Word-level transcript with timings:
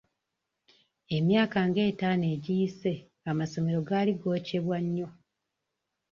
Emyaka 1.17 1.59
nga 1.69 1.81
etaano 1.89 2.25
egiyise 2.35 2.93
amasomero 3.31 3.79
gaali 3.87 4.13
gookyebwa 4.21 4.77
nnyo. 4.85 5.07